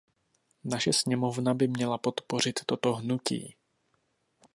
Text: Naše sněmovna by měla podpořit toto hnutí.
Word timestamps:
Naše 0.63 0.93
sněmovna 0.93 1.53
by 1.53 1.67
měla 1.67 1.97
podpořit 1.97 2.59
toto 2.65 2.93
hnutí. 2.93 3.55